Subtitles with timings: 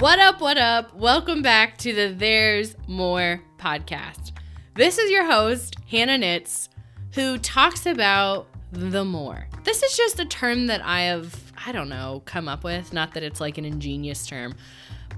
[0.00, 0.94] What up, what up?
[0.94, 4.32] Welcome back to the There's More podcast.
[4.74, 6.70] This is your host, Hannah Nitz,
[7.12, 9.46] who talks about the more.
[9.62, 12.94] This is just a term that I have, I don't know, come up with.
[12.94, 14.54] Not that it's like an ingenious term,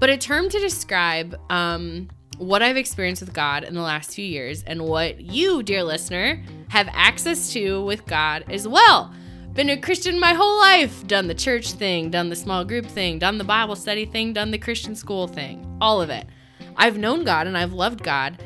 [0.01, 4.27] but a term to describe um, what I've experienced with God in the last few
[4.27, 9.15] years and what you, dear listener, have access to with God as well.
[9.55, 13.19] Been a Christian my whole life, done the church thing, done the small group thing,
[13.19, 16.27] done the Bible study thing, done the Christian school thing, all of it.
[16.75, 18.43] I've known God and I've loved God.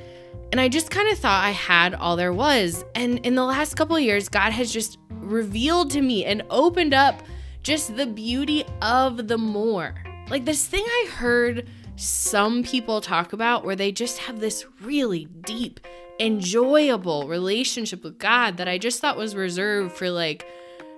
[0.50, 2.84] And I just kind of thought I had all there was.
[2.96, 7.22] And in the last couple years, God has just revealed to me and opened up
[7.62, 9.94] just the beauty of the more.
[10.28, 15.26] Like this thing I heard some people talk about where they just have this really
[15.42, 15.78] deep,
[16.18, 20.44] enjoyable relationship with God that I just thought was reserved for like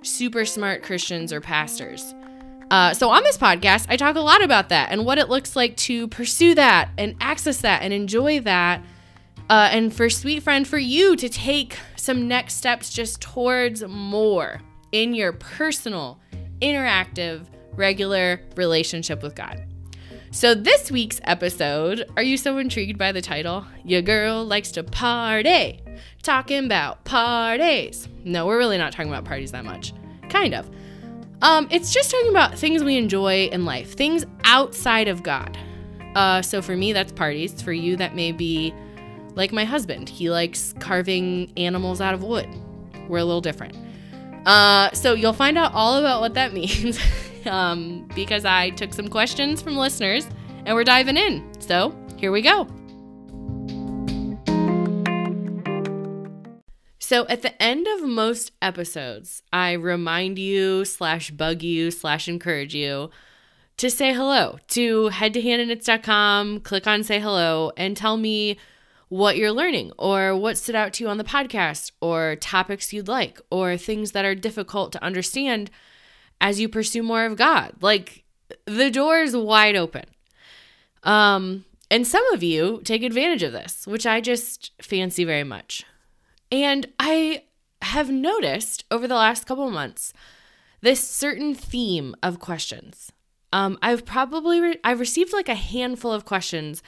[0.03, 2.13] super smart Christians or pastors.
[2.71, 5.55] Uh, so, on this podcast, I talk a lot about that and what it looks
[5.55, 8.83] like to pursue that and access that and enjoy that.
[9.49, 14.61] Uh, and for Sweet Friend, for you to take some next steps just towards more
[14.91, 16.19] in your personal,
[16.61, 19.68] interactive, regular relationship with God.
[20.31, 23.65] So, this week's episode, are you so intrigued by the title?
[23.83, 25.81] Your girl likes to party.
[26.21, 28.07] Talking about parties.
[28.23, 29.91] No, we're really not talking about parties that much.
[30.29, 30.69] Kind of.
[31.41, 35.57] Um, it's just talking about things we enjoy in life, things outside of God.
[36.13, 37.59] Uh, so, for me, that's parties.
[37.59, 38.71] For you, that may be
[39.33, 40.09] like my husband.
[40.09, 42.47] He likes carving animals out of wood.
[43.07, 43.75] We're a little different.
[44.45, 46.99] Uh, so, you'll find out all about what that means
[47.45, 50.27] um, because I took some questions from listeners
[50.65, 51.49] and we're diving in.
[51.59, 52.67] So here we go.
[56.99, 62.75] So at the end of most episodes, I remind you slash bug you slash encourage
[62.75, 63.09] you
[63.77, 68.57] to say hello, to head to hannahknits.com, click on say hello, and tell me
[69.07, 73.07] what you're learning or what stood out to you on the podcast or topics you'd
[73.07, 75.71] like or things that are difficult to understand
[76.41, 77.73] as you pursue more of God.
[77.81, 78.23] Like
[78.65, 80.05] the door is wide open.
[81.03, 85.83] Um, and some of you take advantage of this, which I just fancy very much.
[86.51, 87.43] And I
[87.81, 90.13] have noticed over the last couple months
[90.81, 93.11] this certain theme of questions.
[93.51, 96.83] Um, I've probably re- I've received like a handful of questions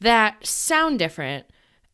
[0.00, 1.46] that sound different,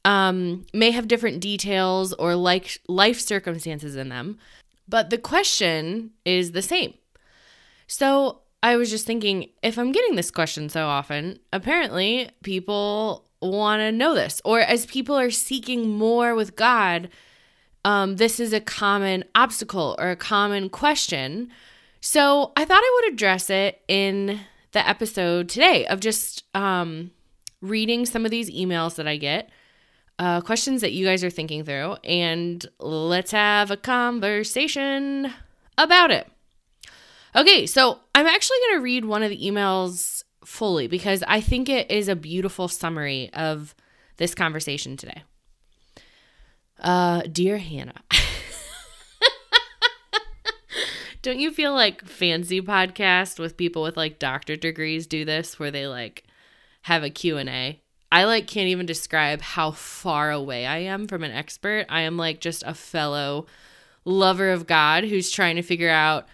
[0.05, 4.39] um, may have different details or like life circumstances in them,
[4.89, 6.95] but the question is the same.
[7.87, 13.81] So I was just thinking if I'm getting this question so often, apparently people want
[13.81, 14.41] to know this.
[14.45, 17.09] Or as people are seeking more with God,
[17.85, 21.51] um, this is a common obstacle or a common question.
[22.01, 24.41] So I thought I would address it in
[24.73, 27.11] the episode today of just um,
[27.61, 29.51] reading some of these emails that I get
[30.19, 35.33] uh, questions that you guys are thinking through, and let's have a conversation
[35.77, 36.29] about it.
[37.37, 41.69] Okay, so I'm actually going to read one of the emails fully because I think
[41.69, 43.75] it is a beautiful summary of
[44.17, 45.23] this conversation today.
[46.81, 48.03] Uh, dear Hannah.
[51.23, 55.71] Don't you feel like fancy podcast with people with like doctorate degrees do this where
[55.71, 56.25] they like
[56.83, 57.81] have a Q&A?
[58.11, 61.87] I like can't even describe how far away I am from an expert.
[61.89, 63.47] I am like just a fellow
[64.05, 66.27] lover of God who's trying to figure out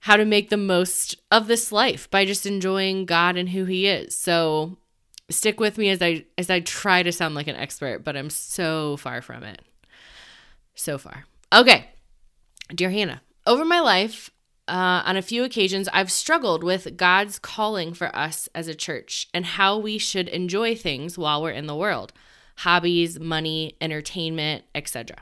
[0.00, 3.86] how to make the most of this life by just enjoying God and who he
[3.86, 4.16] is.
[4.16, 4.78] So
[5.28, 8.30] stick with me as I as I try to sound like an expert, but I'm
[8.30, 9.60] so far from it.
[10.74, 11.24] So far.
[11.52, 11.90] Okay.
[12.74, 14.30] Dear Hannah, over my life,
[14.68, 19.28] uh, on a few occasions, I've struggled with God's calling for us as a church
[19.32, 22.12] and how we should enjoy things while we're in the world
[22.60, 25.18] hobbies, money, entertainment, etc.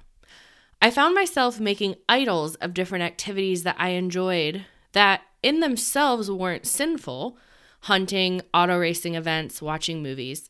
[0.81, 6.65] I found myself making idols of different activities that I enjoyed that in themselves weren't
[6.65, 7.37] sinful
[7.85, 10.49] hunting, auto racing events, watching movies.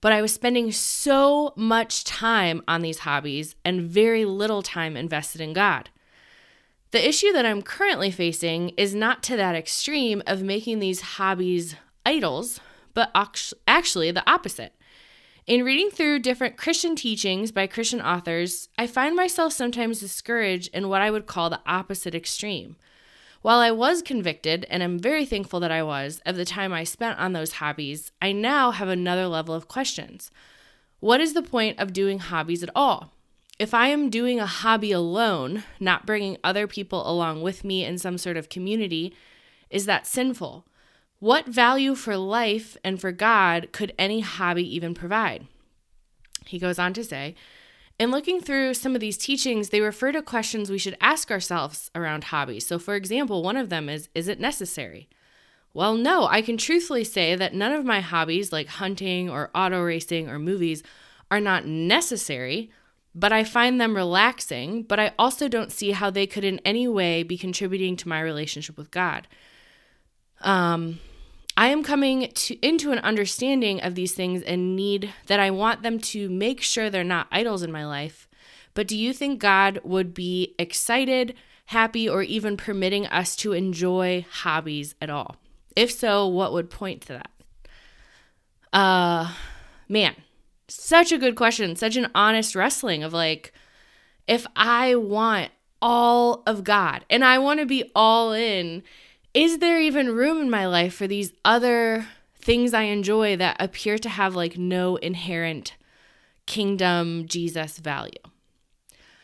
[0.00, 5.40] But I was spending so much time on these hobbies and very little time invested
[5.40, 5.90] in God.
[6.92, 11.74] The issue that I'm currently facing is not to that extreme of making these hobbies
[12.04, 12.60] idols,
[12.94, 13.10] but
[13.66, 14.72] actually the opposite.
[15.46, 20.88] In reading through different Christian teachings by Christian authors, I find myself sometimes discouraged in
[20.88, 22.76] what I would call the opposite extreme.
[23.42, 26.84] While I was convicted, and I'm very thankful that I was, of the time I
[26.84, 30.30] spent on those hobbies, I now have another level of questions.
[30.98, 33.12] What is the point of doing hobbies at all?
[33.58, 37.96] If I am doing a hobby alone, not bringing other people along with me in
[37.96, 39.14] some sort of community,
[39.70, 40.66] is that sinful?
[41.20, 45.46] What value for life and for God could any hobby even provide?
[46.44, 47.34] He goes on to say,
[47.98, 51.90] in looking through some of these teachings, they refer to questions we should ask ourselves
[51.94, 52.66] around hobbies.
[52.66, 55.08] So, for example, one of them is Is it necessary?
[55.72, 59.82] Well, no, I can truthfully say that none of my hobbies, like hunting or auto
[59.82, 60.82] racing or movies,
[61.30, 62.70] are not necessary,
[63.16, 64.82] but I find them relaxing.
[64.82, 68.20] But I also don't see how they could in any way be contributing to my
[68.20, 69.26] relationship with God.
[70.42, 71.00] Um,
[71.56, 75.82] I am coming to, into an understanding of these things and need that I want
[75.82, 78.28] them to make sure they're not idols in my life.
[78.74, 81.34] But do you think God would be excited,
[81.64, 85.36] happy, or even permitting us to enjoy hobbies at all?
[85.74, 87.30] If so, what would point to that?
[88.74, 89.32] Uh,
[89.88, 90.14] man,
[90.68, 91.76] such a good question.
[91.76, 93.52] Such an honest wrestling of like,
[94.26, 98.82] if I want all of God and I want to be all in
[99.34, 103.98] is there even room in my life for these other things I enjoy that appear
[103.98, 105.76] to have like no inherent
[106.46, 108.12] kingdom Jesus value?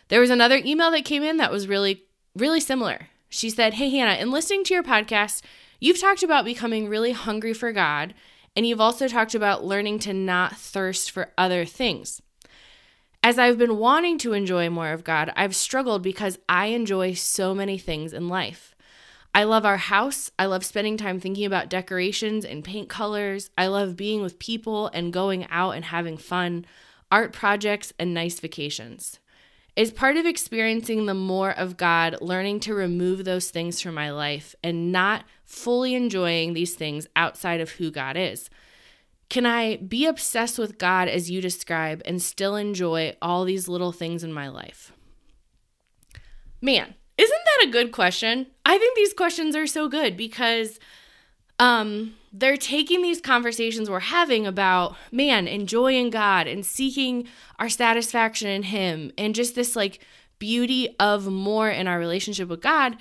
[0.09, 2.05] There was another email that came in that was really,
[2.37, 3.09] really similar.
[3.31, 5.41] She said, Hey, Hannah, in listening to your podcast,
[5.81, 8.13] you've talked about becoming really hungry for God,
[8.55, 12.21] and you've also talked about learning to not thirst for other things.
[13.23, 17.55] As I've been wanting to enjoy more of God, I've struggled because I enjoy so
[17.55, 18.75] many things in life.
[19.35, 20.31] I love our house.
[20.39, 23.51] I love spending time thinking about decorations and paint colors.
[23.57, 26.67] I love being with people and going out and having fun,
[27.11, 29.21] art projects, and nice vacations.
[29.75, 34.11] Is part of experiencing the more of God learning to remove those things from my
[34.11, 38.49] life and not fully enjoying these things outside of who God is?
[39.29, 43.93] Can I be obsessed with God as you describe and still enjoy all these little
[43.93, 44.93] things in my life?
[46.61, 48.47] Man, isn't that a good question?
[48.65, 50.81] I think these questions are so good because
[51.59, 57.29] um they're taking these conversations we're having about man enjoying God and seeking
[57.59, 60.01] our satisfaction in him and just this like
[60.39, 62.97] beauty of more in our relationship with God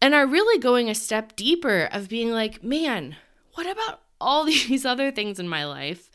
[0.00, 3.16] and are really going a step deeper of being like, man,
[3.54, 6.10] what about all these other things in my life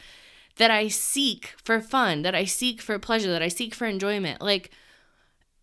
[0.57, 4.41] that I seek for fun, that I seek for pleasure, that I seek for enjoyment?
[4.41, 4.71] Like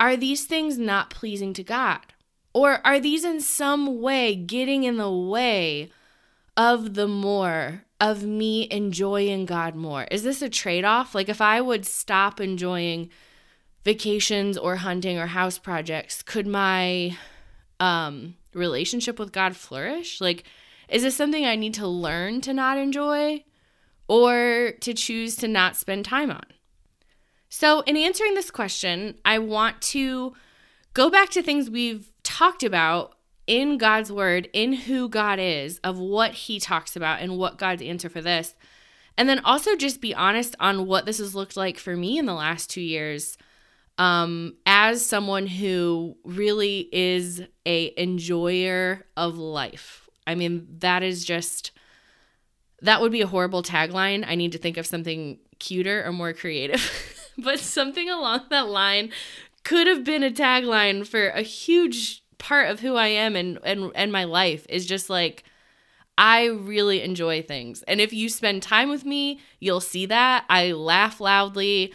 [0.02, 2.00] are these things not pleasing to God?
[2.52, 5.90] Or are these in some way getting in the way
[6.56, 10.08] of the more, of me enjoying God more?
[10.10, 11.14] Is this a trade off?
[11.14, 13.10] Like, if I would stop enjoying
[13.84, 17.16] vacations or hunting or house projects, could my
[17.80, 20.20] um, relationship with God flourish?
[20.20, 20.44] Like,
[20.88, 23.44] is this something I need to learn to not enjoy
[24.08, 26.44] or to choose to not spend time on?
[27.48, 30.34] So, in answering this question, I want to
[30.94, 33.14] go back to things we've talked about
[33.46, 37.82] in God's word, in who God is, of what he talks about and what God's
[37.82, 38.54] answer for this.
[39.18, 42.26] And then also just be honest on what this has looked like for me in
[42.26, 43.36] the last two years
[44.02, 50.08] um, as someone who really is a enjoyer of life.
[50.26, 51.70] I mean, that is just
[52.80, 54.24] that would be a horrible tagline.
[54.26, 56.82] I need to think of something cuter or more creative.
[57.38, 59.12] but something along that line
[59.62, 63.92] could have been a tagline for a huge part of who I am and and
[63.94, 65.44] and my life is just like
[66.18, 67.84] I really enjoy things.
[67.84, 70.44] And if you spend time with me, you'll see that.
[70.48, 71.94] I laugh loudly,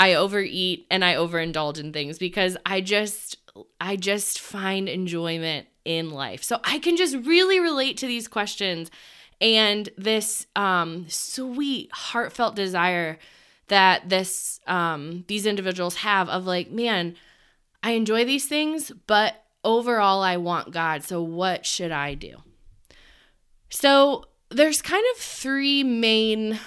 [0.00, 3.36] I overeat and I overindulge in things because I just
[3.78, 6.42] I just find enjoyment in life.
[6.42, 8.90] So I can just really relate to these questions
[9.42, 13.18] and this um sweet heartfelt desire
[13.68, 17.14] that this um these individuals have of like man
[17.82, 22.36] i enjoy these things but overall i want god so what should i do
[23.70, 26.58] so there's kind of three main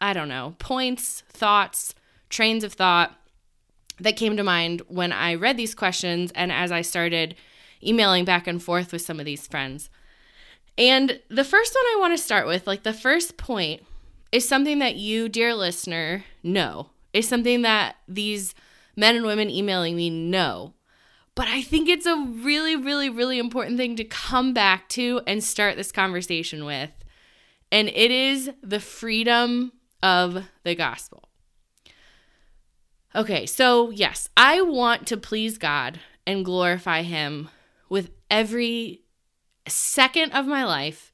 [0.00, 1.94] i don't know points thoughts
[2.30, 3.14] trains of thought
[3.98, 7.34] that came to mind when i read these questions and as i started
[7.84, 9.90] emailing back and forth with some of these friends
[10.78, 13.82] and the first one i want to start with like the first point
[14.32, 16.90] is something that you, dear listener, know.
[17.12, 18.54] Is something that these
[18.96, 20.74] men and women emailing me know.
[21.34, 25.42] But I think it's a really, really, really important thing to come back to and
[25.42, 26.90] start this conversation with.
[27.72, 29.72] And it is the freedom
[30.02, 31.29] of the gospel.
[33.14, 37.48] Okay, so yes, I want to please God and glorify Him
[37.88, 39.02] with every
[39.66, 41.12] second of my life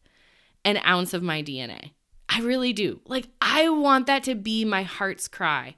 [0.64, 1.92] and ounce of my DNA.
[2.28, 3.00] I really do.
[3.06, 5.76] Like, I want that to be my heart's cry.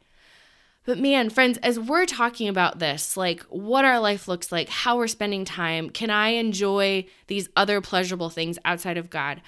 [0.84, 4.96] But man, friends, as we're talking about this, like what our life looks like, how
[4.96, 9.42] we're spending time, can I enjoy these other pleasurable things outside of God?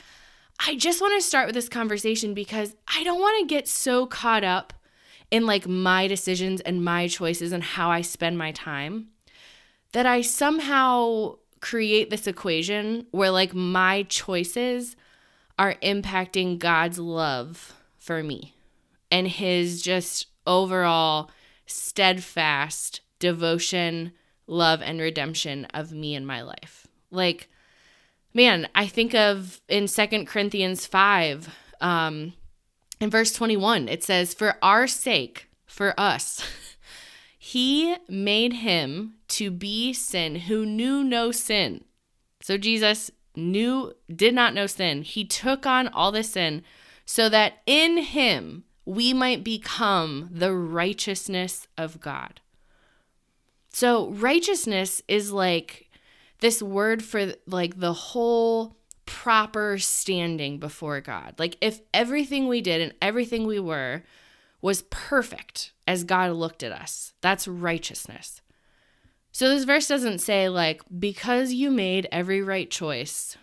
[0.65, 4.05] I just want to start with this conversation because I don't want to get so
[4.05, 4.75] caught up
[5.31, 9.09] in like my decisions and my choices and how I spend my time
[9.93, 14.97] that I somehow create this equation where like my choices
[15.59, 18.55] are impacting God's love for me
[19.11, 21.31] and his just overall
[21.67, 24.13] steadfast devotion,
[24.47, 26.87] love, and redemption of me in my life.
[27.11, 27.49] Like,
[28.33, 31.49] man, I think of in Second Corinthians 5,
[31.81, 32.33] um,
[33.01, 36.43] in verse 21, it says, For our sake, for us,
[37.39, 41.85] he made him to be sin who knew no sin.
[42.43, 45.03] So Jesus knew, did not know sin.
[45.03, 46.63] He took on all the sin
[47.05, 52.41] so that in him we might become the righteousness of God.
[53.73, 55.91] So, righteousness is like
[56.41, 58.77] this word for like the whole
[59.11, 61.35] proper standing before God.
[61.37, 64.05] Like, if everything we did and everything we were
[64.63, 68.41] was perfect as God looked at us, that's righteousness.
[69.33, 73.37] So, this verse doesn't say, like, because you made every right choice,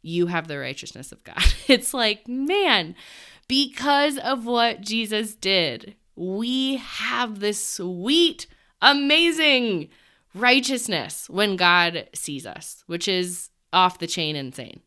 [0.00, 1.42] you have the righteousness of God.
[1.68, 2.94] It's like, man,
[3.46, 8.46] because of what Jesus did, we have this sweet,
[8.80, 9.90] amazing
[10.34, 14.80] righteousness when God sees us, which is off the chain insane.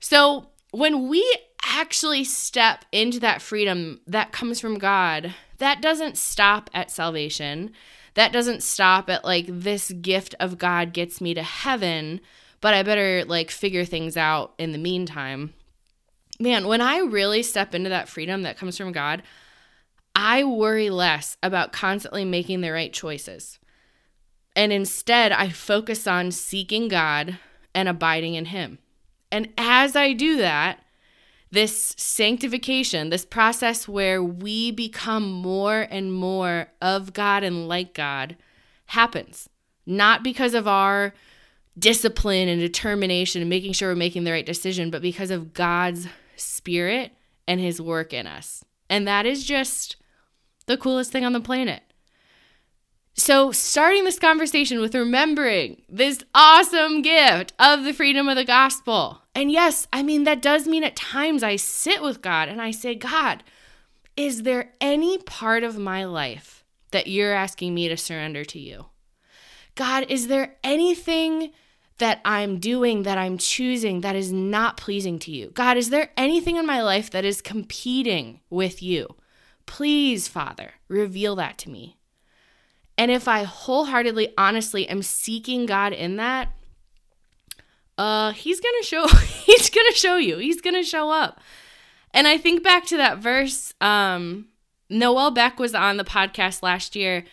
[0.00, 1.24] So, when we
[1.64, 7.72] actually step into that freedom that comes from God, that doesn't stop at salvation.
[8.14, 12.20] That doesn't stop at like this gift of God gets me to heaven,
[12.60, 15.54] but I better like figure things out in the meantime
[16.40, 19.22] man, when I really step into that freedom that comes from God,
[20.16, 23.58] I worry less about constantly making the right choices.
[24.56, 27.38] And instead, I focus on seeking God
[27.74, 28.78] and abiding in Him.
[29.32, 30.80] And as I do that,
[31.50, 38.36] this sanctification, this process where we become more and more of God and like God,
[38.86, 39.48] happens.
[39.86, 41.14] Not because of our
[41.78, 46.06] discipline and determination and making sure we're making the right decision, but because of God's
[46.36, 47.12] spirit
[47.48, 48.64] and his work in us.
[48.88, 49.96] And that is just
[50.66, 51.82] the coolest thing on the planet.
[53.20, 59.20] So, starting this conversation with remembering this awesome gift of the freedom of the gospel.
[59.34, 62.70] And yes, I mean, that does mean at times I sit with God and I
[62.70, 63.44] say, God,
[64.16, 68.86] is there any part of my life that you're asking me to surrender to you?
[69.74, 71.52] God, is there anything
[71.98, 75.50] that I'm doing, that I'm choosing, that is not pleasing to you?
[75.50, 79.14] God, is there anything in my life that is competing with you?
[79.66, 81.98] Please, Father, reveal that to me.
[82.96, 86.48] And if I wholeheartedly, honestly am seeking God in that,
[87.96, 89.06] uh, he's gonna show
[89.46, 90.38] he's gonna show you.
[90.38, 91.40] He's gonna show up.
[92.12, 94.48] And I think back to that verse, um,
[94.88, 97.24] Noel Beck was on the podcast last year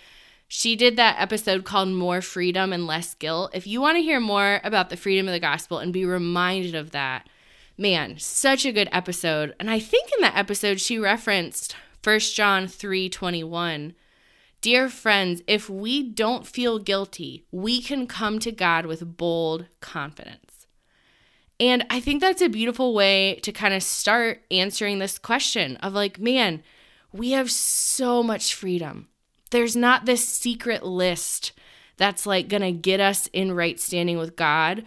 [0.47, 3.51] she did that episode called More Freedom and Less Guilt.
[3.53, 6.73] If you want to hear more about the freedom of the gospel and be reminded
[6.73, 7.27] of that,
[7.77, 9.53] man, such a good episode.
[9.59, 13.93] And I think in that episode she referenced 1 John 3:21.
[14.61, 20.67] Dear friends, if we don't feel guilty, we can come to God with bold confidence.
[21.59, 25.93] And I think that's a beautiful way to kind of start answering this question of
[25.93, 26.63] like, man,
[27.11, 29.07] we have so much freedom
[29.51, 31.53] there's not this secret list
[31.97, 34.83] that's like going to get us in right standing with God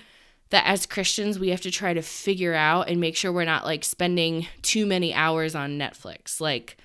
[0.51, 3.65] that as Christians we have to try to figure out and make sure we're not
[3.65, 6.41] like spending too many hours on Netflix.
[6.41, 6.77] Like,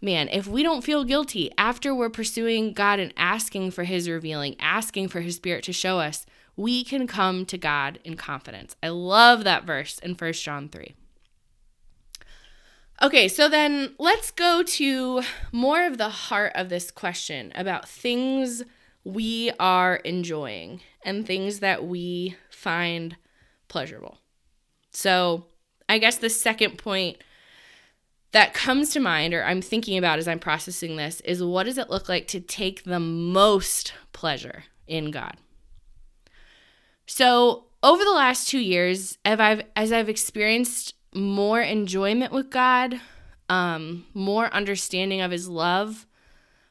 [0.00, 4.56] man, if we don't feel guilty after we're pursuing God and asking for His revealing,
[4.60, 6.26] asking for His Spirit to show us,
[6.56, 8.76] we can come to God in confidence.
[8.82, 10.94] I love that verse in 1 John 3.
[13.00, 18.64] Okay, so then let's go to more of the heart of this question about things
[19.04, 23.16] we are enjoying and things that we find
[23.68, 24.18] pleasurable.
[24.90, 25.46] So,
[25.88, 27.22] I guess the second point
[28.32, 31.78] that comes to mind or I'm thinking about as I'm processing this is what does
[31.78, 35.36] it look like to take the most pleasure in God?
[37.06, 43.00] So, over the last 2 years, as I've as I've experienced more enjoyment with God,
[43.48, 46.06] um, more understanding of His love,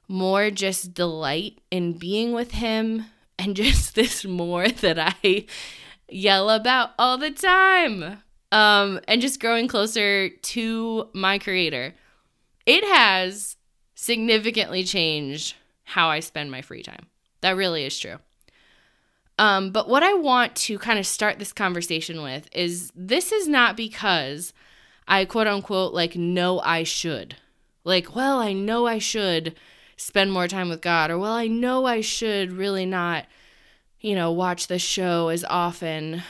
[0.08, 3.06] more just delight in being with Him,
[3.40, 5.46] and just this more that I
[6.10, 8.22] yell about all the time.
[8.52, 11.94] Um, and just growing closer to my Creator.
[12.66, 13.58] It has
[13.96, 17.08] significantly changed how I spend my free time.
[17.42, 18.18] That really is true.
[19.40, 23.48] Um, but what I want to kind of start this conversation with is this is
[23.48, 24.54] not because
[25.08, 27.36] I quote unquote like know I should.
[27.84, 29.56] Like, well, I know I should
[29.96, 33.26] spend more time with God, or well, I know I should really not,
[34.00, 36.22] you know, watch the show as often.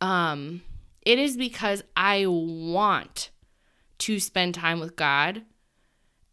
[0.00, 0.62] Um,
[1.02, 3.30] it is because I want
[3.98, 5.42] to spend time with God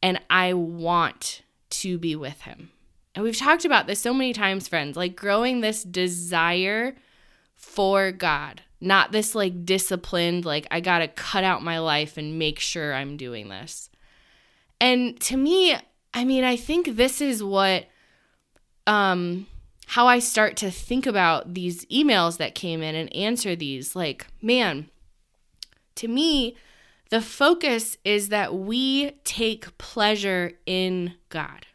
[0.02, 2.72] and I want to be with Him.
[3.16, 6.96] And we've talked about this so many times, friends, like growing this desire
[7.56, 12.40] for God, not this like disciplined, like I got to cut out my life and
[12.40, 13.90] make sure I'm doing this.
[14.80, 15.76] And to me,
[16.14, 17.86] I mean, I think this is what,
[18.88, 19.48] um,
[19.90, 23.96] how I start to think about these emails that came in and answer these.
[23.96, 24.88] Like, man,
[25.96, 26.56] to me,
[27.10, 31.66] the focus is that we take pleasure in God.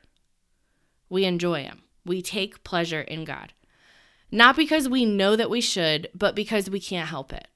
[1.09, 1.83] We enjoy Him.
[2.07, 3.53] We take pleasure in God.
[4.31, 7.49] Not because we know that we should, but because we can't help it.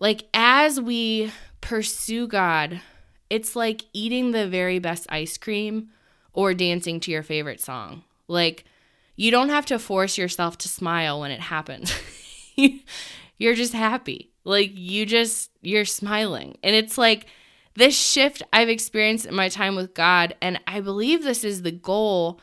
[0.00, 2.80] Like, as we pursue God,
[3.28, 5.90] it's like eating the very best ice cream
[6.32, 8.04] or dancing to your favorite song.
[8.26, 8.64] Like,
[9.16, 11.92] you don't have to force yourself to smile when it happens.
[13.38, 14.30] You're just happy.
[14.44, 16.56] Like you just you're smiling.
[16.62, 17.26] And it's like
[17.74, 21.72] this shift I've experienced in my time with God and I believe this is the
[21.72, 22.40] goal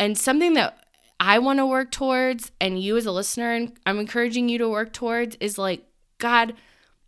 [0.00, 0.84] and something that
[1.20, 4.68] I want to work towards and you as a listener and I'm encouraging you to
[4.68, 5.84] work towards is like
[6.18, 6.54] God,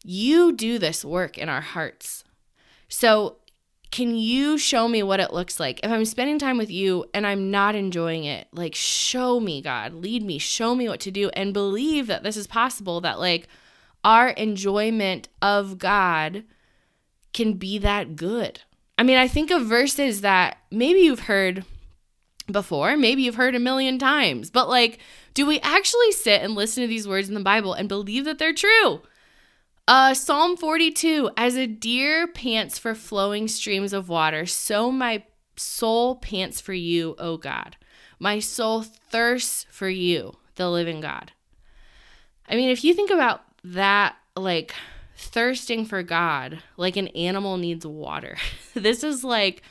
[0.04, 2.24] you do this work in our hearts.
[2.88, 3.38] So
[3.90, 5.80] can you show me what it looks like?
[5.82, 9.94] If I'm spending time with you and I'm not enjoying it, like show me, God,
[9.94, 13.48] lead me, show me what to do, and believe that this is possible, that like
[14.04, 16.44] our enjoyment of God
[17.32, 18.60] can be that good.
[18.98, 21.64] I mean, I think of verses that maybe you've heard
[22.50, 24.98] before, maybe you've heard a million times, but like,
[25.34, 28.38] do we actually sit and listen to these words in the Bible and believe that
[28.38, 29.02] they're true?
[29.88, 35.24] Uh, Psalm 42 As a deer pants for flowing streams of water, so my
[35.56, 37.78] soul pants for you, O God.
[38.18, 41.32] My soul thirsts for you, the living God.
[42.46, 44.74] I mean, if you think about that like
[45.16, 48.36] thirsting for God like an animal needs water.
[48.74, 49.62] this is like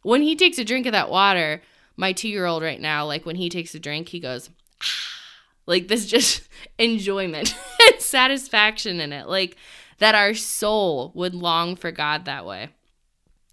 [0.00, 1.60] when he takes a drink of that water,
[1.98, 4.48] my 2-year-old right now like when he takes a drink, he goes
[4.82, 5.19] ah,
[5.66, 7.54] like this just enjoyment
[7.88, 9.28] and satisfaction in it.
[9.28, 9.56] Like
[9.98, 12.70] that our soul would long for God that way.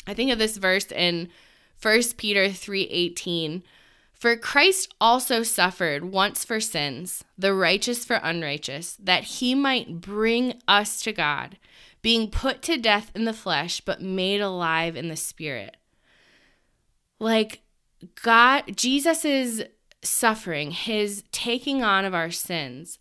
[0.06, 1.30] I think of this verse in
[1.82, 3.64] 1 Peter 3:18
[4.18, 10.60] for Christ also suffered once for sins, the righteous for unrighteous, that he might bring
[10.68, 11.58] us to God,
[12.02, 15.78] being put to death in the flesh, but made alive in the spirit.
[17.20, 17.62] Like
[18.24, 19.62] God, Jesus's
[20.04, 23.00] suffering, his taking on of our sins,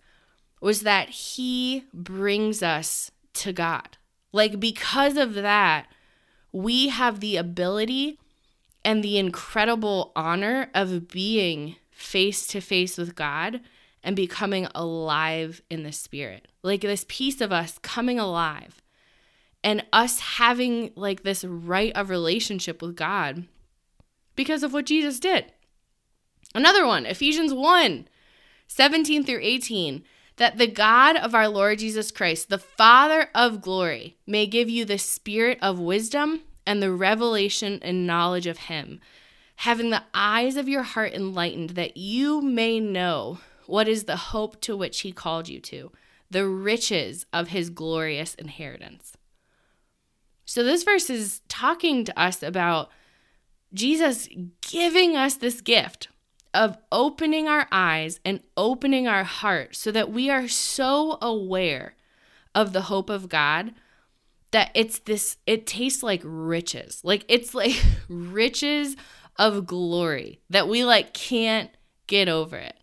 [0.60, 3.96] was that he brings us to God.
[4.32, 5.86] Like, because of that,
[6.52, 8.18] we have the ability
[8.84, 13.60] and the incredible honor of being face to face with God
[14.02, 16.46] and becoming alive in the spirit.
[16.62, 18.80] Like this piece of us coming alive
[19.64, 23.48] and us having like this right of relationship with God
[24.36, 25.52] because of what Jesus did.
[26.56, 28.08] Another one, Ephesians 1
[28.66, 30.02] 17 through 18
[30.36, 34.86] that the God of our Lord Jesus Christ, the Father of glory, may give you
[34.86, 39.00] the spirit of wisdom and the revelation and knowledge of Him,
[39.56, 44.58] having the eyes of your heart enlightened, that you may know what is the hope
[44.62, 45.92] to which He called you to,
[46.30, 49.12] the riches of His glorious inheritance.
[50.46, 52.88] So, this verse is talking to us about
[53.74, 54.26] Jesus
[54.62, 56.08] giving us this gift
[56.56, 61.94] of opening our eyes and opening our heart so that we are so aware
[62.54, 63.74] of the hope of God
[64.52, 67.02] that it's this it tastes like riches.
[67.04, 67.74] Like it's like
[68.08, 68.96] riches
[69.38, 71.70] of glory that we like can't
[72.06, 72.76] get over it.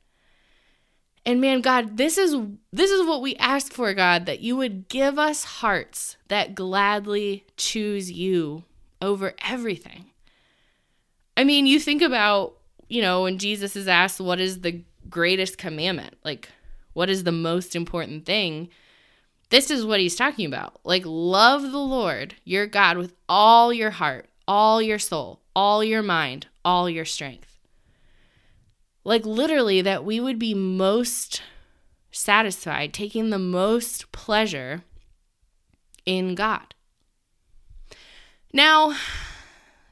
[1.25, 2.35] And man god this is
[2.71, 7.45] this is what we ask for god that you would give us hearts that gladly
[7.57, 8.65] choose you
[9.01, 10.11] over everything.
[11.35, 12.57] I mean you think about
[12.93, 16.49] you know when jesus is asked what is the greatest commandment like
[16.93, 18.69] what is the most important thing
[19.53, 20.79] this is what he's talking about.
[20.83, 26.01] Like, love the Lord your God with all your heart, all your soul, all your
[26.01, 27.59] mind, all your strength.
[29.03, 31.43] Like, literally, that we would be most
[32.09, 34.81] satisfied, taking the most pleasure
[36.03, 36.73] in God.
[38.51, 38.97] Now,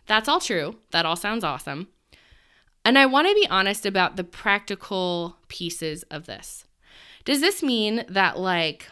[0.08, 0.78] that's all true.
[0.90, 1.90] That all sounds awesome.
[2.84, 6.66] And I want to be honest about the practical pieces of this.
[7.26, 8.88] Does this mean that, like,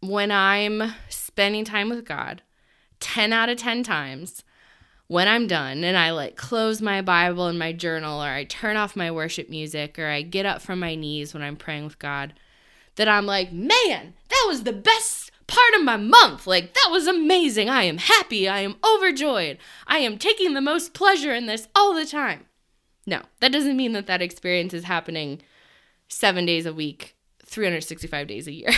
[0.00, 2.42] when I'm spending time with God,
[3.00, 4.42] 10 out of 10 times,
[5.06, 8.76] when I'm done and I like close my Bible and my journal, or I turn
[8.76, 11.98] off my worship music, or I get up from my knees when I'm praying with
[11.98, 12.34] God,
[12.96, 16.46] that I'm like, man, that was the best part of my month.
[16.46, 17.68] Like, that was amazing.
[17.68, 18.48] I am happy.
[18.48, 19.58] I am overjoyed.
[19.86, 22.44] I am taking the most pleasure in this all the time.
[23.08, 25.40] No, that doesn't mean that that experience is happening
[26.08, 27.16] seven days a week,
[27.46, 28.68] 365 days a year.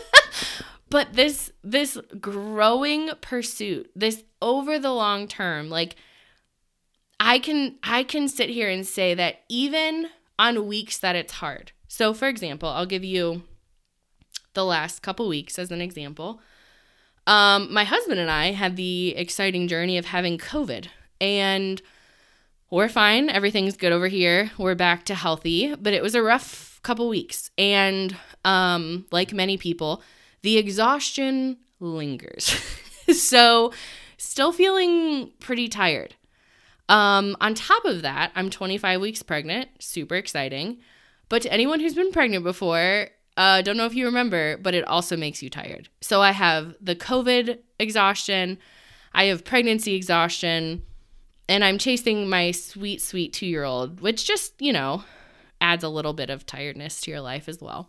[0.88, 5.96] but this this growing pursuit, this over the long term, like
[7.20, 11.72] I can I can sit here and say that even on weeks that it's hard.
[11.86, 13.42] So for example, I'll give you
[14.54, 16.40] the last couple weeks as an example.
[17.26, 20.86] Um, my husband and I had the exciting journey of having COVID
[21.20, 21.82] and
[22.70, 23.28] we're fine.
[23.28, 24.50] Everything's good over here.
[24.56, 27.50] We're back to healthy, but it was a rough couple weeks.
[27.58, 30.02] And um, like many people,
[30.42, 32.56] the exhaustion lingers.
[33.12, 33.72] so,
[34.16, 36.14] still feeling pretty tired.
[36.88, 40.78] Um, on top of that, I'm 25 weeks pregnant, super exciting.
[41.28, 44.84] But to anyone who's been pregnant before, uh, don't know if you remember, but it
[44.86, 45.88] also makes you tired.
[46.00, 48.58] So I have the COVID exhaustion,
[49.12, 50.82] I have pregnancy exhaustion,
[51.50, 55.02] and I'm chasing my sweet, sweet two year old, which just, you know,
[55.60, 57.88] adds a little bit of tiredness to your life as well.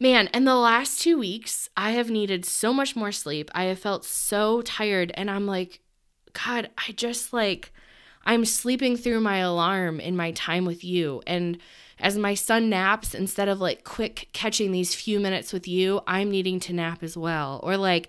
[0.00, 3.50] Man, and the last two weeks, I have needed so much more sleep.
[3.54, 5.80] I have felt so tired, and I'm like,
[6.32, 7.70] God, I just like,
[8.24, 11.22] I'm sleeping through my alarm in my time with you.
[11.26, 11.58] And
[12.00, 16.30] as my son naps, instead of like quick catching these few minutes with you, I'm
[16.30, 17.60] needing to nap as well.
[17.62, 18.08] Or like,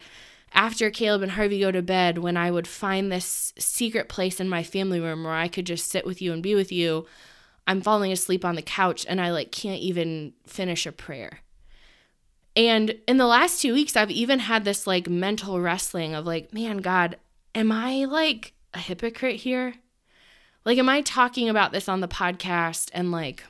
[0.54, 4.48] after Caleb and Harvey go to bed, when I would find this secret place in
[4.48, 7.08] my family room where I could just sit with you and be with you,
[7.66, 11.40] I'm falling asleep on the couch and I like can't even finish a prayer.
[12.56, 16.54] And in the last two weeks, I've even had this like mental wrestling of like,
[16.54, 17.18] man, God,
[17.56, 19.74] am I like a hypocrite here?
[20.66, 23.44] Like, am I talking about this on the podcast and like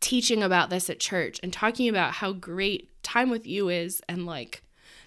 [0.00, 4.26] teaching about this at church and talking about how great time with you is and
[4.26, 4.62] like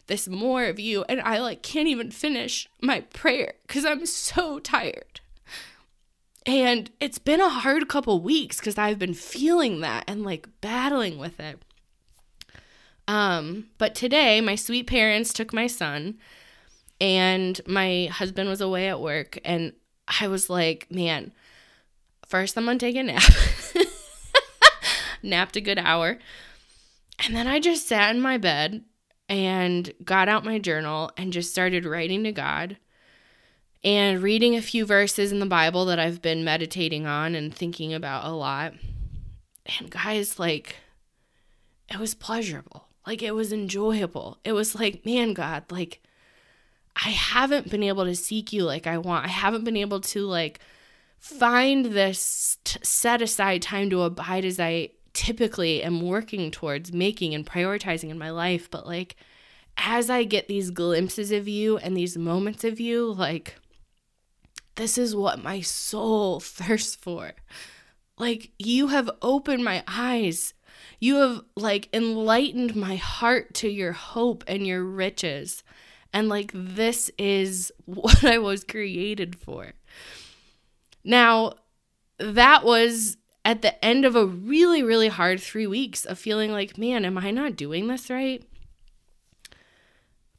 [0.09, 4.59] this more of you and I like can't even finish my prayer cuz I'm so
[4.59, 5.21] tired.
[6.45, 11.17] And it's been a hard couple weeks cuz I've been feeling that and like battling
[11.17, 11.61] with it.
[13.07, 16.17] Um but today my sweet parents took my son
[16.99, 19.73] and my husband was away at work and
[20.21, 21.31] I was like, man,
[22.27, 23.23] first I'm to take a nap.
[25.23, 26.17] Napped a good hour.
[27.23, 28.83] And then I just sat in my bed
[29.29, 32.77] and got out my journal and just started writing to God
[33.83, 37.93] and reading a few verses in the Bible that I've been meditating on and thinking
[37.93, 38.73] about a lot.
[39.79, 40.77] And guys, like,
[41.87, 42.87] it was pleasurable.
[43.05, 44.39] Like, it was enjoyable.
[44.43, 46.01] It was like, man, God, like,
[46.95, 49.25] I haven't been able to seek you like I want.
[49.25, 50.59] I haven't been able to, like,
[51.19, 54.89] find this t- set aside time to abide as I
[55.19, 58.71] typically am working towards making and prioritizing in my life.
[58.71, 59.17] But like,
[59.75, 63.57] as I get these glimpses of you and these moments of you, like,
[64.75, 67.33] this is what my soul thirsts for.
[68.17, 70.53] Like, you have opened my eyes.
[71.01, 75.65] You have, like, enlightened my heart to your hope and your riches.
[76.13, 79.73] And, like, this is what I was created for.
[81.03, 81.55] Now,
[82.19, 83.17] that was
[83.49, 87.17] at the end of a really, really hard three weeks of feeling like, man, am
[87.17, 88.43] I not doing this right?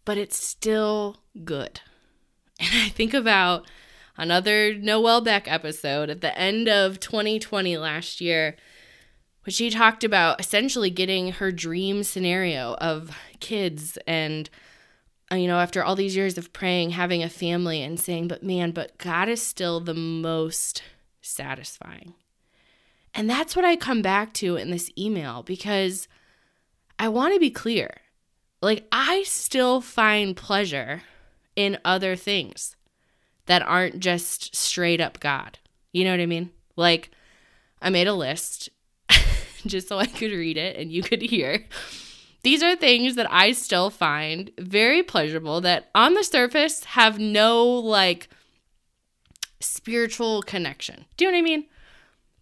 [0.05, 1.81] But it's still good.
[2.61, 3.67] And I think about
[4.17, 8.55] another Noel Beck episode at the end of 2020 last year,
[9.45, 14.51] which she talked about essentially getting her dream scenario of kids and
[15.33, 18.45] uh, you know, after all these years of praying, having a family and saying, but
[18.45, 20.83] man, but God is still the most
[21.23, 22.15] satisfying.
[23.15, 26.09] And that's what I come back to in this email because
[26.99, 27.97] I want to be clear.
[28.63, 31.03] Like, I still find pleasure
[31.57, 32.77] in other things
[33.47, 35.59] that aren't just straight up God.
[35.93, 36.51] You know what I mean?
[36.77, 37.11] Like,
[37.83, 38.69] I made a list
[39.67, 41.67] just so I could read it and you could hear.
[42.43, 47.65] These are things that I still find very pleasurable that on the surface have no
[47.67, 48.29] like
[49.61, 51.05] spiritual connection.
[51.17, 51.67] Do you know what I mean?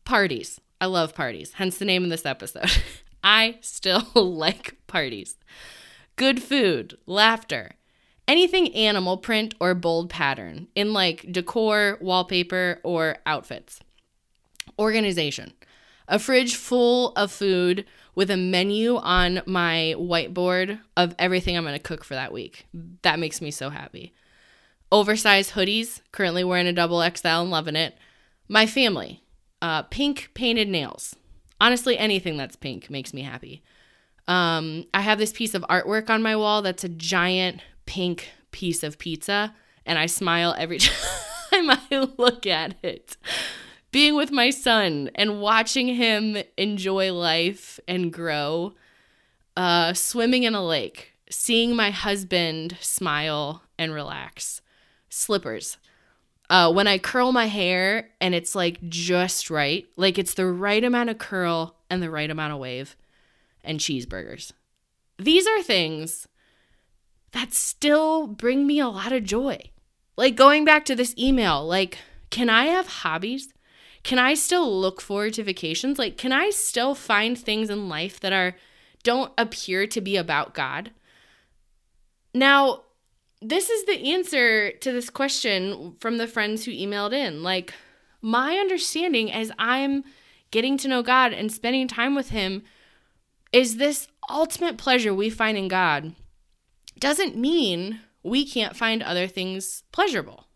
[0.08, 0.58] Parties.
[0.80, 2.70] I love parties, hence the name of this episode.
[3.22, 5.36] I still like parties.
[6.16, 7.72] Good food, laughter,
[8.26, 13.80] anything animal print or bold pattern in like decor, wallpaper, or outfits.
[14.78, 15.52] Organization.
[16.08, 21.74] A fridge full of food with a menu on my whiteboard of everything I'm going
[21.74, 22.66] to cook for that week.
[23.02, 24.14] That makes me so happy.
[24.90, 27.94] Oversized hoodies, currently wearing a double XL and loving it.
[28.48, 29.22] My family,
[29.62, 31.16] uh, pink painted nails.
[31.60, 33.62] Honestly, anything that's pink makes me happy.
[34.28, 38.82] Um, I have this piece of artwork on my wall that's a giant pink piece
[38.82, 39.54] of pizza,
[39.86, 40.78] and I smile every
[41.50, 43.16] time I look at it.
[43.90, 48.74] Being with my son and watching him enjoy life and grow,
[49.56, 54.60] uh, swimming in a lake, seeing my husband smile and relax,
[55.08, 55.78] slippers.
[56.50, 60.82] Uh, when I curl my hair and it's like just right, like it's the right
[60.82, 62.96] amount of curl and the right amount of wave,
[63.62, 64.52] and cheeseburgers.
[65.18, 66.26] These are things
[67.32, 69.58] that still bring me a lot of joy.
[70.16, 71.98] Like going back to this email, like,
[72.30, 73.52] can I have hobbies?
[74.02, 75.98] Can I still look forward to vacations?
[75.98, 78.56] Like, can I still find things in life that are
[79.02, 80.92] don't appear to be about God?
[82.34, 82.82] Now,
[83.40, 87.42] this is the answer to this question from the friends who emailed in.
[87.42, 87.72] Like,
[88.20, 90.05] my understanding as I'm
[90.51, 92.62] getting to know God and spending time with Him
[93.53, 96.14] is this ultimate pleasure we find in God
[96.98, 100.46] doesn't mean we can't find other things pleasurable.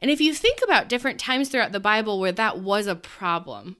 [0.00, 3.76] And if you think about different times throughout the Bible where that was a problem,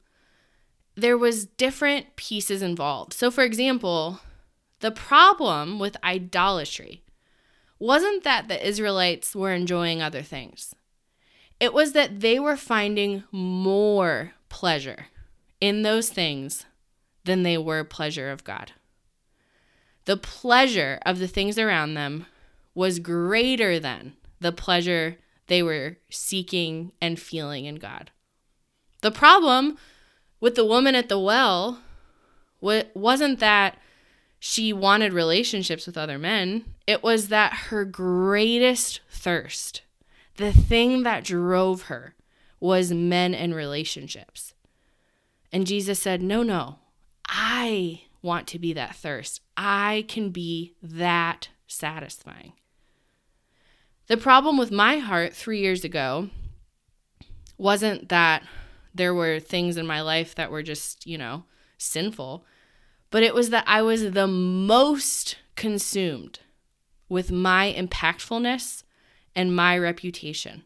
[0.95, 3.12] there was different pieces involved.
[3.12, 4.21] So for example,
[4.81, 7.03] the problem with idolatry
[7.78, 10.74] wasn't that the Israelites were enjoying other things.
[11.58, 15.06] It was that they were finding more pleasure
[15.60, 16.66] in those things
[17.24, 18.72] than they were pleasure of God.
[20.04, 22.26] The pleasure of the things around them
[22.74, 28.10] was greater than the pleasure they were seeking and feeling in God.
[29.00, 29.78] The problem
[30.40, 31.80] with the woman at the well
[32.60, 33.78] wasn't that
[34.46, 39.82] she wanted relationships with other men, it was that her greatest thirst,
[40.37, 42.14] the thing that drove her,
[42.61, 44.54] was men and relationships.
[45.52, 46.78] And Jesus said, No, no,
[47.26, 49.40] I want to be that thirst.
[49.56, 52.52] I can be that satisfying.
[54.06, 56.30] The problem with my heart three years ago
[57.59, 58.44] wasn't that
[58.94, 61.44] there were things in my life that were just, you know,
[61.78, 62.44] sinful,
[63.16, 66.40] but it was that I was the most consumed
[67.09, 68.83] with my impactfulness
[69.35, 70.64] and my reputation.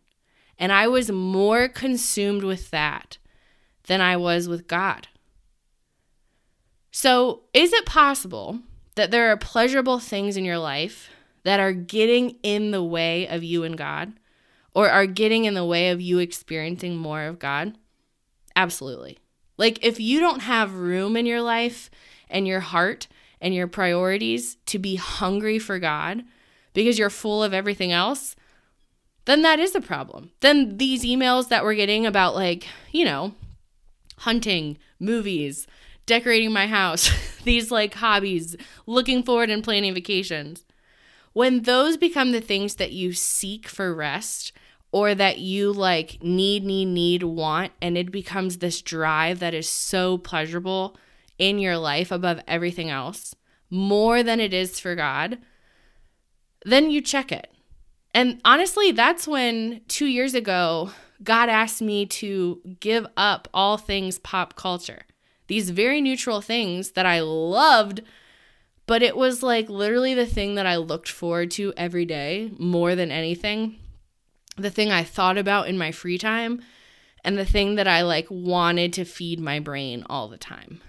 [0.58, 3.18] And I was more consumed with that
[3.84, 5.06] than I was with God.
[6.90, 8.58] So, is it possible
[8.96, 11.08] that there are pleasurable things in your life
[11.44, 14.14] that are getting in the way of you and God
[14.74, 17.78] or are getting in the way of you experiencing more of God?
[18.56, 19.18] Absolutely.
[19.56, 21.92] Like, if you don't have room in your life
[22.30, 23.08] and your heart
[23.40, 26.24] and your priorities to be hungry for God
[26.72, 28.36] because you're full of everything else,
[29.24, 30.30] then that is a problem.
[30.40, 33.34] Then these emails that we're getting about, like, you know,
[34.18, 35.66] hunting, movies,
[36.06, 37.10] decorating my house,
[37.44, 40.64] these like hobbies, looking forward and planning vacations.
[41.32, 44.52] When those become the things that you seek for rest
[44.92, 49.68] or that you like need, need, need, want, and it becomes this drive that is
[49.68, 50.96] so pleasurable
[51.40, 53.34] in your life above everything else,
[53.68, 55.38] more than it is for God,
[56.64, 57.50] then you check it.
[58.14, 60.90] And honestly, that's when two years ago,
[61.22, 65.02] God asked me to give up all things pop culture
[65.50, 68.02] these very neutral things that I loved,
[68.86, 72.94] but it was like literally the thing that I looked forward to every day more
[72.94, 73.74] than anything.
[74.56, 76.62] The thing I thought about in my free time
[77.24, 80.82] and the thing that I like wanted to feed my brain all the time.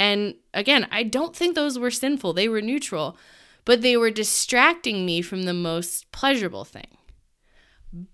[0.00, 2.32] And again, I don't think those were sinful.
[2.32, 3.18] They were neutral,
[3.66, 6.96] but they were distracting me from the most pleasurable thing.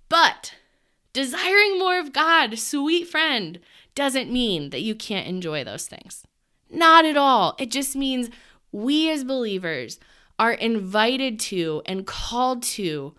[0.08, 0.54] But
[1.12, 3.60] desiring more of God, sweet friend,
[3.94, 6.26] doesn't mean that you can't enjoy those things.
[6.68, 7.54] Not at all.
[7.56, 8.30] It just means
[8.72, 10.00] we as believers
[10.40, 13.14] are invited to and called to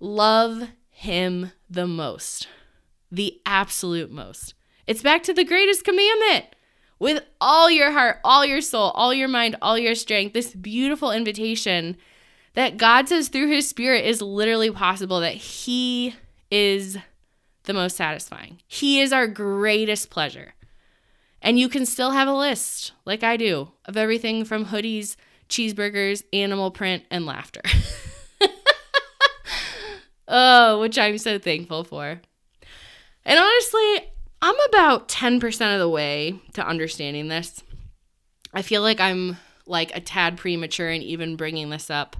[0.00, 2.46] love Him the most,
[3.10, 4.52] the absolute most.
[4.86, 6.54] It's back to the greatest commandment
[7.02, 10.34] with all your heart, all your soul, all your mind, all your strength.
[10.34, 11.96] This beautiful invitation
[12.54, 16.14] that God says through His Spirit is literally possible, that He
[16.48, 16.96] is
[17.64, 18.60] the most satisfying.
[18.68, 20.54] He is our greatest pleasure.
[21.42, 25.16] And you can still have a list, like I do, of everything from hoodies,
[25.48, 27.62] cheeseburgers, animal print, and laughter.
[30.34, 32.18] Oh, which I'm so thankful for.
[33.24, 37.62] And honestly, I'm about 10% of the way to understanding this.
[38.52, 42.16] I feel like I'm like a tad premature in even bringing this up.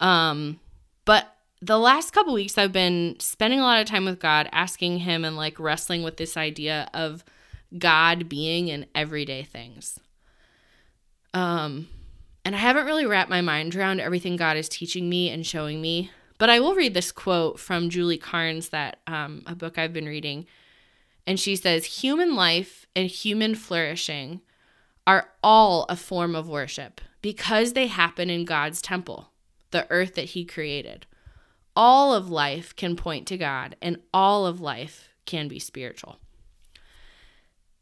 [0.00, 0.58] Um,
[1.04, 5.00] but the last couple weeks I've been spending a lot of time with God, asking
[5.00, 7.24] him and like wrestling with this idea of
[7.76, 10.00] God being in everyday things.
[11.34, 11.88] Um,
[12.42, 15.82] and I haven't really wrapped my mind around everything God is teaching me and showing
[15.82, 16.10] me.
[16.38, 20.06] But I will read this quote from Julie Carnes, that um, a book I've been
[20.06, 20.46] reading.
[21.28, 24.40] And she says, Human life and human flourishing
[25.06, 29.30] are all a form of worship because they happen in God's temple,
[29.70, 31.04] the earth that He created.
[31.76, 36.18] All of life can point to God, and all of life can be spiritual.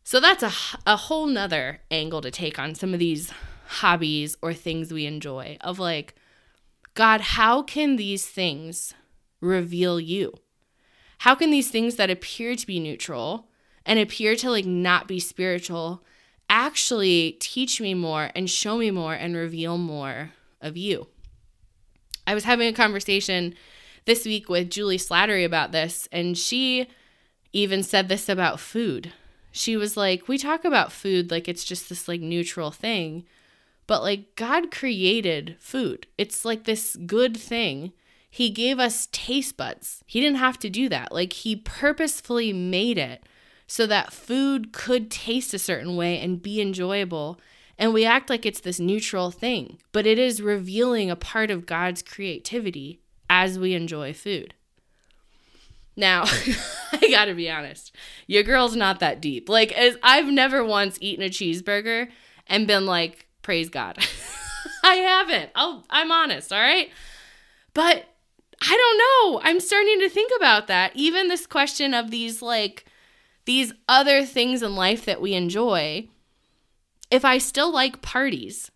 [0.03, 0.51] So that's a,
[0.85, 3.33] a whole nother angle to take on some of these
[3.69, 6.17] hobbies or things we enjoy of like,
[6.95, 8.93] God, how can these things
[9.41, 10.35] reveal you?
[11.19, 13.49] How can these things that appear to be neutral
[13.85, 16.03] and appear to like not be spiritual
[16.49, 21.09] actually teach me more and show me more and reveal more of you?
[22.27, 23.55] I was having a conversation
[24.05, 26.89] this week with Juli Slattery about this, and she
[27.53, 29.13] even said this about food
[29.57, 33.25] she was like, We talk about food like it's just this like neutral thing,
[33.87, 36.07] but like God created food.
[36.19, 37.93] It's like this good thing.
[38.37, 40.05] He gave us taste buds.
[40.05, 41.11] He didn't have to do that.
[41.11, 43.23] Like he purposefully made it
[43.67, 47.41] so that food could taste a certain way and be enjoyable.
[47.79, 51.65] And we act like it's this neutral thing, but it is revealing a part of
[51.65, 54.53] God's creativity as we enjoy food.
[55.97, 56.25] Now,
[56.93, 57.91] I gotta be honest,
[58.27, 59.49] your girl's not that deep.
[59.49, 62.11] Like, as I've never once eaten a cheeseburger
[62.47, 63.97] and been like, praise God.
[64.85, 65.53] I haven't.
[65.55, 66.91] I'll, I'm honest, all right?
[67.73, 68.05] But
[68.63, 69.41] I don't know.
[69.43, 70.93] I'm starting to think about that.
[70.95, 72.87] Even this question of these, like,
[73.45, 76.09] these other things in life that we enjoy.
[77.11, 78.71] If I still like parties,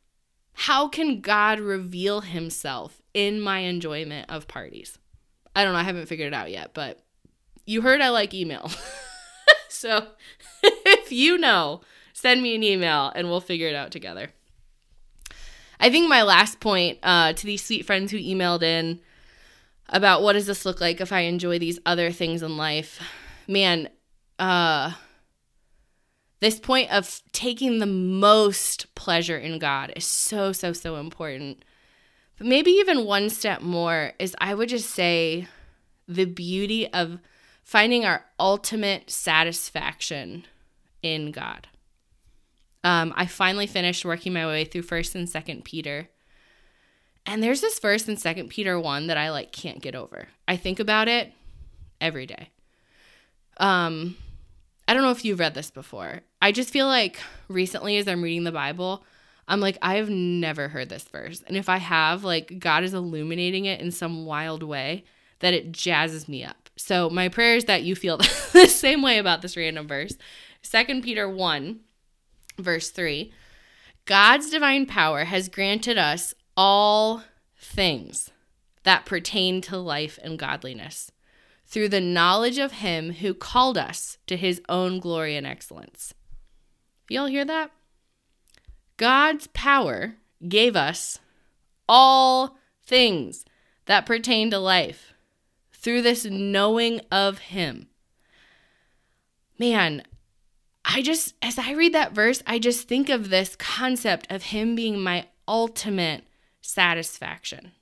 [0.52, 4.98] how can God reveal himself in my enjoyment of parties?
[5.56, 5.78] I don't know.
[5.78, 7.00] I haven't figured it out yet, but
[7.66, 8.70] you heard I like email.
[9.68, 10.06] so
[10.62, 11.80] if you know,
[12.12, 14.30] send me an email and we'll figure it out together.
[15.80, 19.00] I think my last point uh, to these sweet friends who emailed in
[19.90, 23.00] about what does this look like if I enjoy these other things in life,
[23.46, 23.88] man,
[24.38, 24.92] uh,
[26.40, 31.64] this point of taking the most pleasure in God is so, so, so important.
[32.38, 35.48] But maybe even one step more is I would just say
[36.08, 37.18] the beauty of
[37.62, 40.46] finding our ultimate satisfaction
[41.02, 41.68] in God.
[42.82, 46.08] Um, I finally finished working my way through First and Second Peter,
[47.26, 50.28] and there's this First and Second Peter one that I like can't get over.
[50.48, 51.32] I think about it
[52.00, 52.50] every day.
[53.58, 54.16] Um,
[54.88, 56.20] I don't know if you've read this before.
[56.42, 59.04] I just feel like recently, as I'm reading the Bible,
[59.46, 61.42] I'm like, I have never heard this verse.
[61.46, 65.04] And if I have, like, God is illuminating it in some wild way
[65.40, 66.70] that it jazzes me up.
[66.76, 68.16] So my prayer is that you feel
[68.52, 70.16] the same way about this random verse.
[70.62, 71.80] Second Peter 1
[72.58, 73.32] verse 3.
[74.06, 77.22] God's divine power has granted us all
[77.56, 78.30] things
[78.84, 81.10] that pertain to life and godliness
[81.66, 86.14] through the knowledge of him who called us to his own glory and excellence.
[87.08, 87.70] Y'all hear that?
[88.96, 91.18] God's power gave us
[91.88, 93.44] all things
[93.86, 95.12] that pertain to life
[95.72, 97.88] through this knowing of Him.
[99.58, 100.02] Man,
[100.84, 104.74] I just, as I read that verse, I just think of this concept of Him
[104.74, 106.24] being my ultimate
[106.70, 107.72] satisfaction.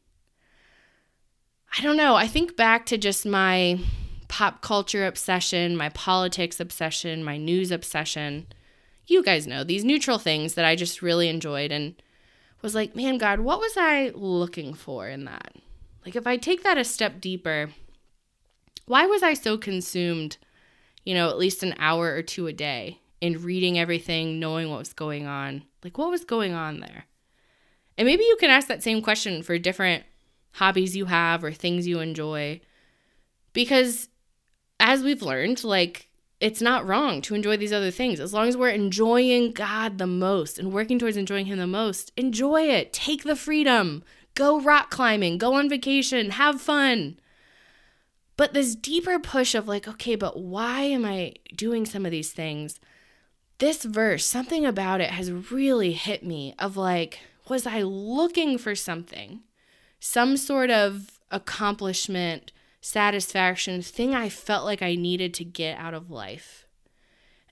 [1.77, 2.16] I don't know.
[2.16, 3.79] I think back to just my
[4.29, 8.46] pop culture obsession, my politics obsession, my news obsession.
[9.07, 11.94] You guys know these neutral things that I just really enjoyed and
[12.62, 15.55] was like, man, God, what was I looking for in that?
[16.05, 17.70] Like, if I take that a step deeper,
[18.86, 20.39] why was I so consumed,
[21.05, 24.78] you know, at least an hour or two a day in reading everything, knowing what
[24.78, 25.64] was going on?
[25.84, 27.05] Like, what was going on there?
[27.99, 30.05] And maybe you can ask that same question for different
[30.53, 32.61] hobbies you have or things you enjoy.
[33.53, 34.09] Because
[34.78, 36.09] as we've learned, like,
[36.40, 38.20] it's not wrong to enjoy these other things.
[38.20, 42.12] As long as we're enjoying God the most and working towards enjoying Him the most,
[42.16, 42.92] enjoy it.
[42.92, 44.05] Take the freedom.
[44.36, 45.36] Go rock climbing.
[45.36, 46.30] Go on vacation.
[46.30, 47.18] Have fun.
[48.36, 52.30] But this deeper push of like, okay, but why am I doing some of these
[52.30, 52.78] things?
[53.59, 57.18] This verse, something about it has really hit me of like,
[57.51, 59.40] was I looking for something?
[60.01, 66.11] Some sort of accomplishment, satisfaction, thing I felt like I needed to get out of
[66.11, 66.66] life.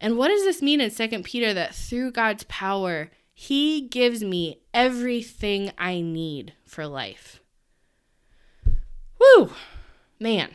[0.01, 4.61] And what does this mean in 2 Peter that through God's power, He gives me
[4.75, 7.41] everything I need for life?
[9.19, 9.51] Woo!
[10.19, 10.51] Man.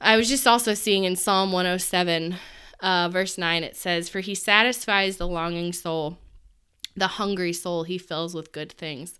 [0.00, 2.36] I was just also seeing in Psalm 107,
[2.80, 6.18] uh, verse 9, it says, For He satisfies the longing soul,
[6.98, 9.18] the hungry soul He fills with good things.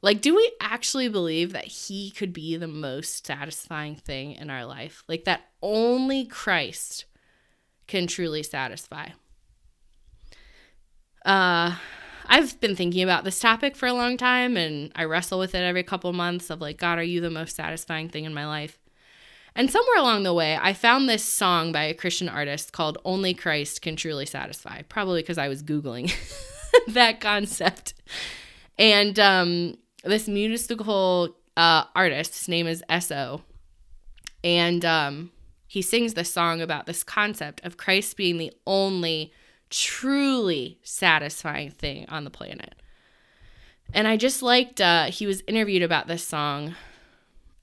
[0.00, 4.64] Like, do we actually believe that He could be the most satisfying thing in our
[4.64, 5.02] life?
[5.08, 7.04] Like, that only Christ
[7.86, 9.08] can truly satisfy.
[11.24, 11.76] Uh,
[12.26, 15.62] I've been thinking about this topic for a long time and I wrestle with it
[15.62, 18.78] every couple months of like, God, are you the most satisfying thing in my life?
[19.54, 23.34] And somewhere along the way, I found this song by a Christian artist called Only
[23.34, 26.12] Christ Can Truly Satisfy, probably because I was Googling
[26.88, 27.94] that concept.
[28.78, 33.42] And um, this musical uh, artist, his name is S.O.
[34.44, 35.30] And um,
[35.66, 39.32] he sings this song about this concept of Christ being the only
[39.70, 42.74] truly satisfying thing on the planet.
[43.92, 46.74] And I just liked, uh, he was interviewed about this song,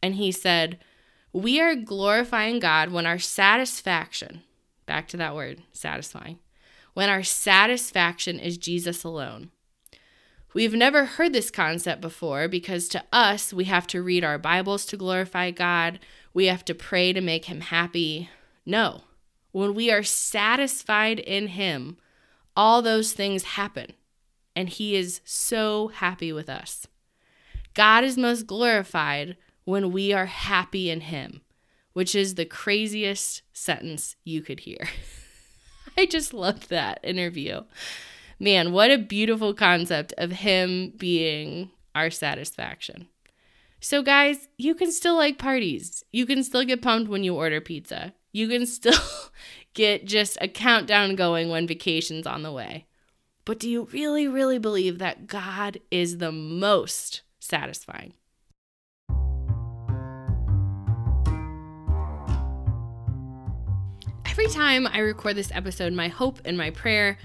[0.01, 0.80] and he said,
[1.34, 4.41] We are glorifying God when our satisfaction,
[4.86, 6.39] back to that word, satisfying,
[6.96, 9.52] when our satisfaction is Jesus alone.
[10.56, 14.86] We've never heard this concept before because to us, we have to read our Bibles
[14.88, 16.00] to glorify God
[16.36, 18.30] we have to pray to make him happy.
[18.66, 19.04] No.
[19.54, 21.96] When we are satisfied in him,
[22.58, 23.93] all those things happen,
[24.54, 26.88] and he is so happy with us.
[27.74, 31.39] God is most glorified when we are happy in him,
[31.93, 34.89] which is the craziest sentence you could hear.
[35.98, 37.62] I just loved that interview.
[38.39, 43.08] Man, what a beautiful concept of him being our satisfaction.
[43.80, 46.04] So, guys, you can still like parties.
[46.12, 48.14] You can still get pumped when you order pizza.
[48.32, 49.00] You can still
[49.74, 52.88] get just a countdown going when vacation's on the way.
[53.46, 58.14] But do you really, really believe that God is the most satisfying?
[64.38, 67.18] Every time I record this episode, my hope and my prayer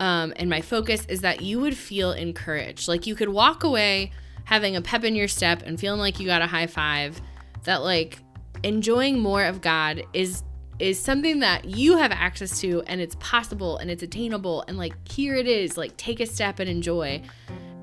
[0.00, 2.88] um, and my focus is that you would feel encouraged.
[2.88, 4.12] Like you could walk away
[4.44, 7.18] having a pep in your step and feeling like you got a high five
[7.64, 8.18] that like
[8.62, 10.42] enjoying more of God is
[10.78, 14.92] is something that you have access to and it's possible and it's attainable and like
[15.08, 17.22] here it is like take a step and enjoy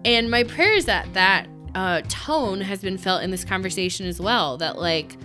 [0.06, 4.20] and my prayer is that that uh, tone has been felt in this conversation as
[4.20, 5.18] well that like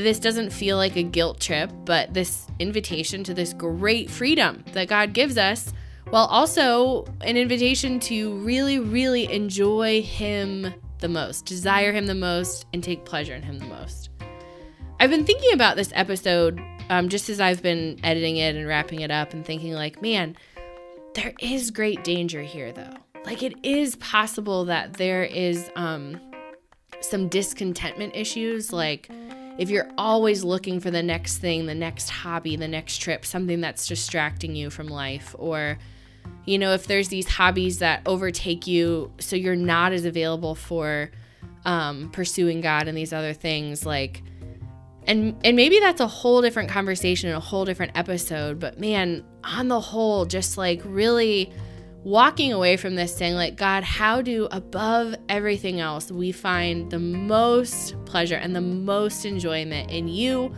[0.00, 4.88] this doesn't feel like a guilt trip but this invitation to this great freedom that
[4.88, 5.72] god gives us
[6.10, 12.66] while also an invitation to really, really enjoy Him the most, desire Him the most,
[12.72, 14.10] and take pleasure in Him the most.
[15.00, 19.00] I've been thinking about this episode um, just as I've been editing it and wrapping
[19.00, 20.36] it up and thinking, like, man,
[21.14, 22.94] there is great danger here, though.
[23.26, 26.18] Like, it is possible that there is um,
[27.00, 29.10] some discontentment issues, like,
[29.58, 33.60] if you're always looking for the next thing, the next hobby, the next trip, something
[33.60, 35.78] that's distracting you from life, or
[36.44, 41.10] you know, if there's these hobbies that overtake you, so you're not as available for
[41.64, 44.22] um, pursuing God and these other things, like,
[45.06, 48.60] and and maybe that's a whole different conversation and a whole different episode.
[48.60, 51.52] But man, on the whole, just like really
[52.08, 56.98] walking away from this saying like god how do above everything else we find the
[56.98, 60.54] most pleasure and the most enjoyment in you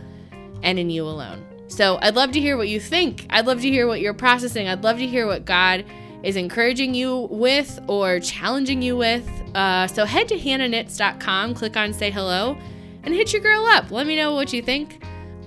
[0.63, 3.25] and in you alone so I'd love to hear what you think.
[3.29, 4.67] I'd love to hear what you're processing.
[4.67, 5.85] I'd love to hear what God
[6.21, 9.25] is encouraging you with or challenging you with.
[9.55, 12.57] Uh, so head to hannahknits.com, click on say hello,
[13.03, 13.89] and hit your girl up.
[13.89, 15.01] Let me know what you think.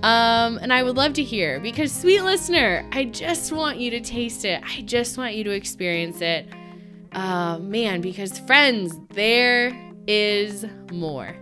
[0.05, 3.99] Um, and I would love to hear because, sweet listener, I just want you to
[3.99, 4.61] taste it.
[4.63, 6.47] I just want you to experience it.
[7.11, 9.75] Uh, man, because friends, there
[10.05, 11.35] is more.